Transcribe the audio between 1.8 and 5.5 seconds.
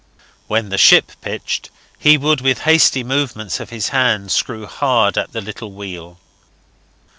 he would with hasty movements of his hands screw hard at the